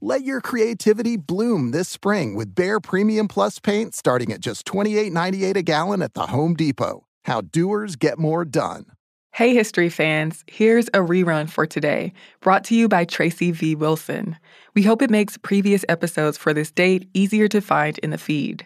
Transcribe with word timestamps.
Let 0.00 0.22
your 0.22 0.40
creativity 0.40 1.16
bloom 1.16 1.72
this 1.72 1.88
spring 1.88 2.36
with 2.36 2.54
Behr 2.54 2.80
Premium 2.80 3.26
Plus 3.26 3.58
paint 3.58 3.96
starting 3.96 4.32
at 4.32 4.40
just 4.40 4.64
$28.98 4.64 5.56
a 5.56 5.62
gallon 5.62 6.02
at 6.02 6.14
the 6.14 6.26
Home 6.26 6.54
Depot. 6.54 7.04
How 7.24 7.40
doers 7.40 7.96
get 7.96 8.16
more 8.16 8.44
done. 8.44 8.86
Hey, 9.32 9.54
history 9.54 9.88
fans, 9.88 10.44
here's 10.46 10.86
a 10.88 11.00
rerun 11.00 11.50
for 11.50 11.66
today, 11.66 12.12
brought 12.40 12.62
to 12.64 12.76
you 12.76 12.88
by 12.88 13.06
Tracy 13.06 13.50
V. 13.50 13.74
Wilson. 13.74 14.36
We 14.72 14.84
hope 14.84 15.02
it 15.02 15.10
makes 15.10 15.36
previous 15.36 15.84
episodes 15.88 16.38
for 16.38 16.54
this 16.54 16.70
date 16.70 17.08
easier 17.12 17.48
to 17.48 17.60
find 17.60 17.98
in 17.98 18.10
the 18.10 18.18
feed. 18.18 18.64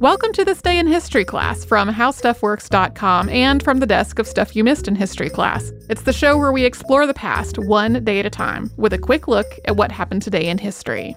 Welcome 0.00 0.34
to 0.34 0.44
this 0.44 0.60
day 0.60 0.78
in 0.78 0.86
history 0.86 1.24
class 1.24 1.64
from 1.64 1.88
howstuffworks.com 1.88 3.30
and 3.30 3.62
from 3.62 3.78
the 3.78 3.86
desk 3.86 4.18
of 4.18 4.26
Stuff 4.26 4.54
You 4.54 4.62
Missed 4.62 4.86
in 4.86 4.94
History 4.94 5.30
class. 5.30 5.72
It's 5.88 6.02
the 6.02 6.12
show 6.12 6.36
where 6.36 6.52
we 6.52 6.66
explore 6.66 7.06
the 7.06 7.14
past 7.14 7.56
one 7.56 8.04
day 8.04 8.20
at 8.20 8.26
a 8.26 8.30
time 8.30 8.70
with 8.76 8.92
a 8.92 8.98
quick 8.98 9.26
look 9.26 9.46
at 9.64 9.76
what 9.76 9.90
happened 9.90 10.20
today 10.20 10.48
in 10.48 10.58
history. 10.58 11.16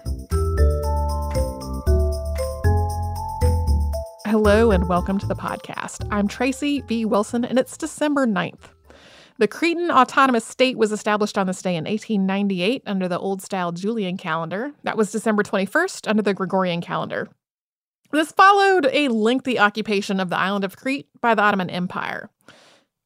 Hello 4.25 4.71
and 4.71 4.87
welcome 4.87 5.19
to 5.19 5.27
the 5.27 5.35
podcast. 5.35 6.07
I'm 6.09 6.29
Tracy 6.29 6.79
V. 6.79 7.03
Wilson 7.03 7.43
and 7.43 7.59
it's 7.59 7.75
December 7.75 8.25
9th. 8.25 8.69
The 9.39 9.47
Cretan 9.49 9.91
Autonomous 9.91 10.45
State 10.45 10.77
was 10.77 10.93
established 10.93 11.37
on 11.37 11.47
this 11.47 11.61
day 11.61 11.75
in 11.75 11.83
1898 11.83 12.83
under 12.85 13.09
the 13.09 13.19
Old 13.19 13.41
Style 13.41 13.73
Julian 13.73 14.15
calendar. 14.15 14.71
That 14.83 14.95
was 14.95 15.11
December 15.11 15.43
21st 15.43 16.07
under 16.09 16.21
the 16.21 16.33
Gregorian 16.33 16.79
calendar. 16.79 17.27
This 18.11 18.31
followed 18.31 18.87
a 18.91 19.07
lengthy 19.09 19.59
occupation 19.59 20.19
of 20.19 20.29
the 20.29 20.37
island 20.37 20.65
of 20.65 20.75
Crete 20.75 21.07
by 21.21 21.35
the 21.35 21.43
Ottoman 21.43 21.69
Empire. 21.69 22.29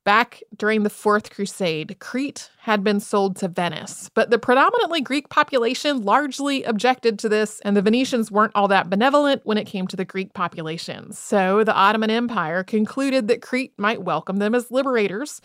Back 0.06 0.42
during 0.58 0.84
the 0.84 0.90
Fourth 0.90 1.30
Crusade, 1.30 1.98
Crete 2.00 2.50
had 2.60 2.84
been 2.84 3.00
sold 3.00 3.36
to 3.38 3.48
Venice, 3.48 4.10
but 4.14 4.30
the 4.30 4.40
predominantly 4.40 5.02
Greek 5.02 5.30
population 5.30 6.04
largely 6.04 6.64
objected 6.64 7.20
to 7.20 7.30
this, 7.30 7.60
and 7.62 7.76
the 7.76 7.82
Venetians 7.82 8.32
weren't 8.32 8.52
all 8.56 8.68
that 8.70 8.90
benevolent 8.90 9.42
when 9.46 9.58
it 9.58 9.68
came 9.68 9.88
to 9.88 9.96
the 9.96 10.06
Greek 10.06 10.34
population. 10.34 11.12
So 11.12 11.64
the 11.64 11.76
Ottoman 11.76 12.10
Empire 12.10 12.64
concluded 12.64 13.28
that 13.28 13.42
Crete 13.42 13.74
might 13.78 14.04
welcome 14.04 14.38
them 14.38 14.56
as 14.56 14.72
liberators 14.72 15.42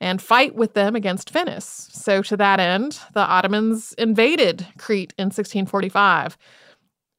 and 0.00 0.20
fight 0.20 0.54
with 0.54 0.74
them 0.74 0.94
against 0.94 1.30
Venice. 1.30 1.88
So, 1.92 2.22
to 2.22 2.36
that 2.36 2.60
end, 2.60 3.00
the 3.14 3.20
Ottomans 3.26 3.94
invaded 3.96 4.66
Crete 4.78 5.14
in 5.16 5.26
1645. 5.26 6.36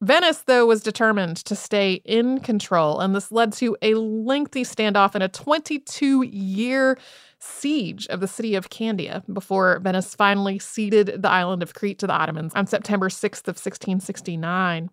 Venice, 0.00 0.42
though, 0.46 0.64
was 0.64 0.82
determined 0.82 1.38
to 1.38 1.56
stay 1.56 1.94
in 2.04 2.38
control, 2.38 3.00
and 3.00 3.16
this 3.16 3.32
led 3.32 3.52
to 3.54 3.76
a 3.82 3.94
lengthy 3.94 4.62
standoff 4.62 5.14
and 5.14 5.24
a 5.24 5.28
22 5.28 6.22
year 6.22 6.96
siege 7.40 8.06
of 8.06 8.20
the 8.20 8.28
city 8.28 8.54
of 8.54 8.70
Candia 8.70 9.24
before 9.32 9.80
Venice 9.80 10.14
finally 10.14 10.58
ceded 10.58 11.22
the 11.22 11.28
island 11.28 11.64
of 11.64 11.74
Crete 11.74 11.98
to 11.98 12.06
the 12.06 12.12
Ottomans 12.12 12.52
on 12.54 12.66
September 12.66 13.08
6th 13.08 13.48
of 13.48 13.56
1669. 13.56 14.90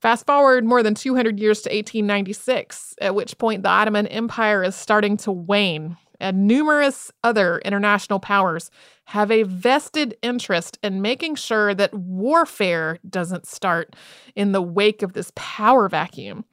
Fast 0.00 0.26
forward 0.26 0.64
more 0.64 0.82
than 0.82 0.94
200 0.94 1.40
years 1.40 1.62
to 1.62 1.70
1896, 1.70 2.96
at 3.00 3.14
which 3.14 3.38
point 3.38 3.62
the 3.62 3.68
Ottoman 3.68 4.06
Empire 4.06 4.62
is 4.62 4.76
starting 4.76 5.16
to 5.18 5.32
wane 5.32 5.96
and 6.20 6.46
numerous 6.46 7.10
other 7.22 7.58
international 7.64 8.20
powers 8.20 8.70
have 9.06 9.30
a 9.30 9.44
vested 9.44 10.16
interest 10.22 10.78
in 10.82 11.00
making 11.00 11.34
sure 11.34 11.74
that 11.74 11.94
warfare 11.94 12.98
doesn't 13.08 13.46
start 13.46 13.94
in 14.36 14.52
the 14.52 14.62
wake 14.62 15.02
of 15.02 15.12
this 15.12 15.32
power 15.34 15.88
vacuum. 15.88 16.44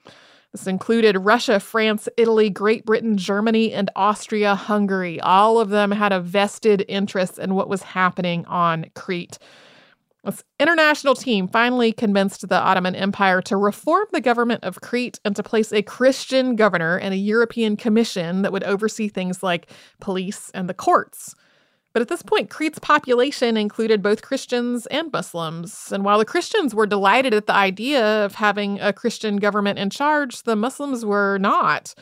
This 0.51 0.67
included 0.67 1.17
Russia, 1.17 1.59
France, 1.59 2.07
Italy, 2.15 2.49
Great 2.49 2.85
Britain, 2.85 3.17
Germany, 3.17 3.73
and 3.73 3.91
Austria 3.93 4.55
Hungary. 4.55 5.19
All 5.19 5.59
of 5.59 5.69
them 5.69 5.91
had 5.91 6.13
a 6.13 6.21
vested 6.21 6.85
interest 6.87 7.37
in 7.37 7.55
what 7.55 7.67
was 7.67 7.83
happening 7.83 8.45
on 8.45 8.85
Crete. 8.95 9.37
This 10.25 10.43
international 10.59 11.13
team 11.13 11.47
finally 11.47 11.91
convinced 11.91 12.49
the 12.49 12.59
Ottoman 12.59 12.95
Empire 12.95 13.43
to 13.43 13.55
reform 13.55 14.07
the 14.11 14.21
government 14.21 14.63
of 14.63 14.81
Crete 14.81 15.19
and 15.23 15.35
to 15.35 15.43
place 15.43 15.71
a 15.71 15.83
Christian 15.83 16.55
governor 16.55 16.97
and 16.97 17.13
a 17.13 17.17
European 17.17 17.77
commission 17.77 18.41
that 18.41 18.51
would 18.51 18.63
oversee 18.63 19.07
things 19.07 19.43
like 19.43 19.69
police 19.99 20.49
and 20.55 20.67
the 20.67 20.73
courts. 20.73 21.35
But 21.93 22.01
at 22.01 22.07
this 22.07 22.23
point, 22.23 22.49
Crete's 22.49 22.79
population 22.79 23.55
included 23.55 24.01
both 24.01 24.23
Christians 24.23 24.85
and 24.87 25.13
Muslims. 25.13 25.91
And 25.93 26.03
while 26.03 26.17
the 26.17 26.25
Christians 26.25 26.75
were 26.75 26.87
delighted 26.87 27.33
at 27.33 27.45
the 27.45 27.55
idea 27.55 28.25
of 28.25 28.35
having 28.35 28.81
a 28.81 28.91
Christian 28.91 29.37
government 29.37 29.79
in 29.79 29.89
charge, 29.89 30.43
the 30.43 30.57
Muslims 30.57 31.05
were 31.05 31.37
not. 31.37 31.93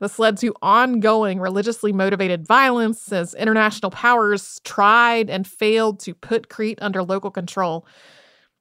This 0.00 0.18
led 0.18 0.38
to 0.38 0.54
ongoing 0.62 1.40
religiously 1.40 1.92
motivated 1.92 2.46
violence 2.46 3.12
as 3.12 3.34
international 3.34 3.90
powers 3.90 4.60
tried 4.64 5.28
and 5.28 5.46
failed 5.46 6.00
to 6.00 6.14
put 6.14 6.48
Crete 6.48 6.78
under 6.80 7.02
local 7.02 7.30
control. 7.30 7.86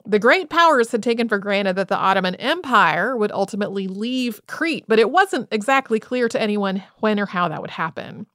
The 0.06 0.20
great 0.20 0.50
powers 0.50 0.92
had 0.92 1.02
taken 1.02 1.30
for 1.30 1.40
granted 1.40 1.76
that 1.78 1.88
the 1.88 1.98
Ottoman 1.98 2.36
Empire 2.36 3.16
would 3.16 3.32
ultimately 3.32 3.88
leave 3.88 4.42
Crete, 4.48 4.86
but 4.88 5.00
it 5.00 5.12
wasn't 5.12 5.48
exactly 5.52 6.00
clear 6.00 6.28
to 6.28 6.42
anyone 6.42 6.84
when 7.00 7.20
or 7.20 7.26
how 7.26 7.48
that 7.48 7.62
would 7.62 7.72
happen. 7.72 8.26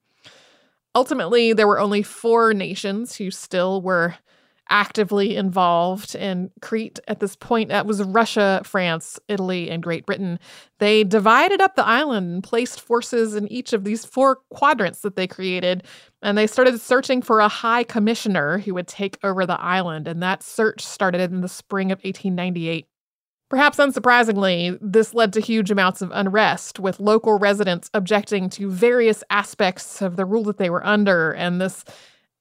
Ultimately, 0.94 1.52
there 1.52 1.66
were 1.66 1.80
only 1.80 2.02
four 2.02 2.54
nations 2.54 3.16
who 3.16 3.30
still 3.30 3.82
were 3.82 4.14
actively 4.70 5.36
involved 5.36 6.14
in 6.14 6.50
Crete 6.62 6.98
at 7.08 7.20
this 7.20 7.36
point. 7.36 7.68
That 7.68 7.86
was 7.86 8.02
Russia, 8.02 8.62
France, 8.64 9.18
Italy, 9.28 9.70
and 9.70 9.82
Great 9.82 10.06
Britain. 10.06 10.38
They 10.78 11.04
divided 11.04 11.60
up 11.60 11.76
the 11.76 11.86
island 11.86 12.32
and 12.32 12.42
placed 12.42 12.80
forces 12.80 13.34
in 13.34 13.50
each 13.52 13.72
of 13.72 13.84
these 13.84 14.04
four 14.04 14.36
quadrants 14.50 15.00
that 15.00 15.16
they 15.16 15.26
created. 15.26 15.84
And 16.22 16.38
they 16.38 16.46
started 16.46 16.80
searching 16.80 17.22
for 17.22 17.40
a 17.40 17.48
high 17.48 17.84
commissioner 17.84 18.58
who 18.58 18.74
would 18.74 18.88
take 18.88 19.18
over 19.22 19.44
the 19.46 19.60
island. 19.60 20.08
And 20.08 20.22
that 20.22 20.42
search 20.42 20.84
started 20.84 21.20
in 21.32 21.40
the 21.40 21.48
spring 21.48 21.92
of 21.92 21.98
1898. 21.98 22.86
Perhaps 23.50 23.78
unsurprisingly, 23.78 24.78
this 24.80 25.14
led 25.14 25.32
to 25.34 25.40
huge 25.40 25.70
amounts 25.70 26.00
of 26.02 26.10
unrest, 26.12 26.80
with 26.80 26.98
local 26.98 27.38
residents 27.38 27.90
objecting 27.94 28.48
to 28.50 28.70
various 28.70 29.22
aspects 29.30 30.00
of 30.00 30.16
the 30.16 30.24
rule 30.24 30.42
that 30.44 30.56
they 30.56 30.70
were 30.70 30.84
under, 30.84 31.30
and 31.32 31.60
this 31.60 31.84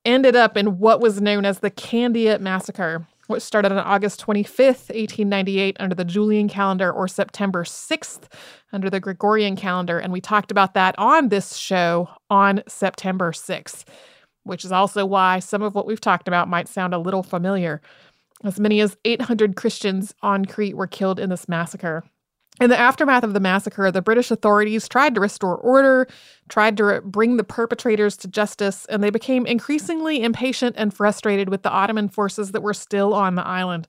ended 0.06 0.36
up 0.36 0.58
in 0.58 0.80
what 0.80 1.00
was 1.00 1.22
known 1.22 1.46
as 1.46 1.60
the 1.60 1.72
Candia 1.72 2.40
Massacre, 2.40 3.08
which 3.28 3.44
started 3.44 3.72
on 3.72 3.78
August 3.78 4.26
25th, 4.26 4.90
1898, 4.90 5.78
under 5.80 5.96
the 5.96 6.04
Julian 6.06 6.50
calendar, 6.50 6.92
or 6.92 7.08
September 7.08 7.64
6th 7.64 8.24
under 8.72 8.90
the 8.90 9.00
Gregorian 9.00 9.56
calendar. 9.56 10.00
And 10.00 10.12
we 10.12 10.20
talked 10.20 10.52
about 10.52 10.74
that 10.74 10.96
on 10.98 11.30
this 11.30 11.56
show 11.56 12.10
on 12.30 12.64
September 12.68 13.32
6th, 13.32 13.86
which 14.44 14.66
is 14.66 14.72
also 14.72 15.06
why 15.06 15.40
some 15.40 15.62
of 15.62 15.76
what 15.76 15.86
we've 15.86 16.02
talked 16.02 16.28
about 16.28 16.50
might 16.50 16.68
sound 16.68 16.94
a 16.94 17.00
little 17.00 17.24
familiar. 17.24 17.82
As 18.44 18.60
many 18.60 18.82
as 18.82 18.98
800 19.06 19.56
Christians 19.56 20.14
on 20.22 20.44
Crete 20.44 20.76
were 20.76 20.88
killed 20.88 21.20
in 21.20 21.30
this 21.30 21.48
massacre. 21.48 22.04
In 22.64 22.70
the 22.70 22.80
aftermath 22.80 23.26
of 23.26 23.34
the 23.34 23.42
massacre, 23.42 23.92
the 23.92 24.02
British 24.02 24.32
authorities 24.32 24.88
tried 24.88 25.16
to 25.16 25.20
restore 25.20 25.58
order, 25.58 26.08
tried 26.48 26.78
to 26.78 27.02
bring 27.02 27.36
the 27.36 27.44
perpetrators 27.44 28.16
to 28.16 28.30
justice, 28.30 28.86
and 28.86 29.04
they 29.04 29.10
became 29.10 29.46
increasingly 29.46 30.24
impatient 30.24 30.76
and 30.78 30.94
frustrated 30.94 31.50
with 31.50 31.64
the 31.64 31.70
Ottoman 31.70 32.08
forces 32.08 32.54
that 32.54 32.64
were 32.64 32.74
still 32.74 33.14
on 33.14 33.36
the 33.36 33.46
island. 33.46 33.86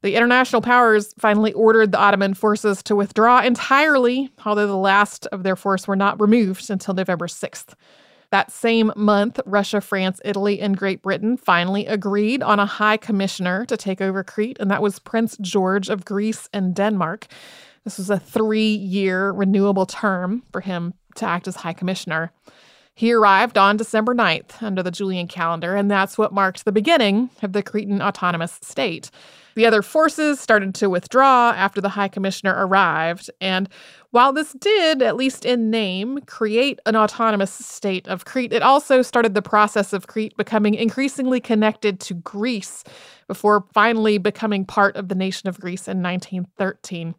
The 0.00 0.16
international 0.16 0.62
powers 0.62 1.12
finally 1.18 1.52
ordered 1.52 1.92
the 1.92 1.98
Ottoman 1.98 2.32
forces 2.32 2.82
to 2.84 2.96
withdraw 2.96 3.42
entirely, 3.42 4.30
although 4.42 4.66
the 4.66 4.74
last 4.74 5.26
of 5.26 5.42
their 5.42 5.54
force 5.54 5.86
were 5.86 5.94
not 5.94 6.18
removed 6.18 6.70
until 6.70 6.94
November 6.94 7.26
6th. 7.26 7.74
That 8.30 8.50
same 8.50 8.90
month, 8.96 9.38
Russia, 9.44 9.82
France, 9.82 10.18
Italy, 10.24 10.60
and 10.60 10.78
Great 10.78 11.02
Britain 11.02 11.36
finally 11.36 11.84
agreed 11.84 12.42
on 12.42 12.58
a 12.58 12.64
high 12.64 12.96
commissioner 12.96 13.66
to 13.66 13.76
take 13.76 14.00
over 14.00 14.24
Crete, 14.24 14.56
and 14.60 14.70
that 14.70 14.80
was 14.80 14.98
Prince 14.98 15.36
George 15.42 15.90
of 15.90 16.06
Greece 16.06 16.48
and 16.54 16.74
Denmark. 16.74 17.26
This 17.84 17.98
was 17.98 18.10
a 18.10 18.18
three 18.18 18.74
year 18.74 19.30
renewable 19.30 19.86
term 19.86 20.42
for 20.52 20.60
him 20.60 20.94
to 21.16 21.26
act 21.26 21.48
as 21.48 21.56
High 21.56 21.72
Commissioner. 21.72 22.32
He 22.98 23.12
arrived 23.12 23.56
on 23.56 23.76
December 23.76 24.12
9th 24.12 24.60
under 24.60 24.82
the 24.82 24.90
Julian 24.90 25.28
calendar, 25.28 25.76
and 25.76 25.88
that's 25.88 26.18
what 26.18 26.32
marked 26.32 26.64
the 26.64 26.72
beginning 26.72 27.30
of 27.42 27.52
the 27.52 27.62
Cretan 27.62 28.02
autonomous 28.02 28.58
state. 28.60 29.12
The 29.54 29.66
other 29.66 29.82
forces 29.82 30.40
started 30.40 30.74
to 30.76 30.90
withdraw 30.90 31.52
after 31.52 31.80
the 31.80 31.90
High 31.90 32.08
Commissioner 32.08 32.54
arrived, 32.56 33.30
and 33.40 33.68
while 34.10 34.32
this 34.32 34.52
did, 34.52 35.00
at 35.00 35.14
least 35.14 35.44
in 35.44 35.70
name, 35.70 36.18
create 36.26 36.80
an 36.86 36.96
autonomous 36.96 37.52
state 37.52 38.08
of 38.08 38.24
Crete, 38.24 38.52
it 38.52 38.62
also 38.62 39.02
started 39.02 39.34
the 39.34 39.42
process 39.42 39.92
of 39.92 40.08
Crete 40.08 40.36
becoming 40.36 40.74
increasingly 40.74 41.40
connected 41.40 42.00
to 42.00 42.14
Greece 42.14 42.82
before 43.28 43.64
finally 43.72 44.18
becoming 44.18 44.64
part 44.64 44.96
of 44.96 45.08
the 45.08 45.14
nation 45.14 45.48
of 45.48 45.60
Greece 45.60 45.86
in 45.86 46.02
1913. 46.02 47.14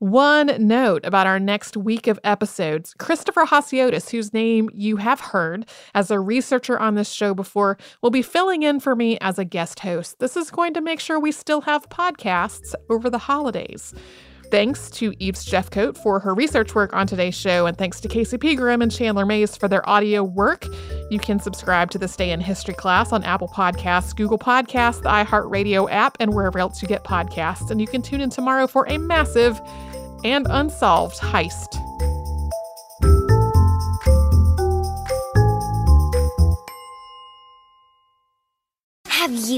One 0.00 0.66
note 0.66 1.04
about 1.04 1.26
our 1.26 1.38
next 1.38 1.76
week 1.76 2.06
of 2.06 2.18
episodes 2.24 2.94
Christopher 2.94 3.44
Hasiotis, 3.44 4.08
whose 4.08 4.32
name 4.32 4.70
you 4.72 4.96
have 4.96 5.20
heard 5.20 5.68
as 5.94 6.10
a 6.10 6.18
researcher 6.18 6.78
on 6.78 6.94
this 6.94 7.10
show 7.10 7.34
before, 7.34 7.76
will 8.00 8.08
be 8.08 8.22
filling 8.22 8.62
in 8.62 8.80
for 8.80 8.96
me 8.96 9.18
as 9.18 9.38
a 9.38 9.44
guest 9.44 9.80
host. 9.80 10.18
This 10.18 10.38
is 10.38 10.50
going 10.50 10.72
to 10.72 10.80
make 10.80 11.00
sure 11.00 11.20
we 11.20 11.32
still 11.32 11.60
have 11.60 11.90
podcasts 11.90 12.74
over 12.88 13.10
the 13.10 13.18
holidays. 13.18 13.92
Thanks 14.50 14.90
to 14.92 15.14
Eves 15.22 15.44
Jeffcoat 15.44 15.96
for 15.96 16.18
her 16.18 16.34
research 16.34 16.74
work 16.74 16.92
on 16.92 17.06
today's 17.06 17.36
show, 17.36 17.66
and 17.66 17.78
thanks 17.78 18.00
to 18.00 18.08
Casey 18.08 18.36
Pegram 18.36 18.82
and 18.82 18.90
Chandler 18.90 19.24
Mays 19.24 19.56
for 19.56 19.68
their 19.68 19.88
audio 19.88 20.24
work. 20.24 20.66
You 21.10 21.20
can 21.20 21.38
subscribe 21.38 21.90
to 21.92 21.98
this 21.98 22.16
day 22.16 22.30
in 22.32 22.40
history 22.40 22.74
class 22.74 23.12
on 23.12 23.22
Apple 23.22 23.48
Podcasts, 23.48 24.16
Google 24.16 24.38
Podcasts, 24.38 25.02
the 25.02 25.10
iHeartRadio 25.10 25.88
app, 25.92 26.16
and 26.18 26.34
wherever 26.34 26.58
else 26.58 26.82
you 26.82 26.88
get 26.88 27.04
podcasts. 27.04 27.70
And 27.70 27.80
you 27.80 27.86
can 27.86 28.02
tune 28.02 28.20
in 28.20 28.30
tomorrow 28.30 28.66
for 28.66 28.86
a 28.88 28.98
massive 28.98 29.60
and 30.24 30.46
unsolved 30.50 31.18
heist. 31.18 31.79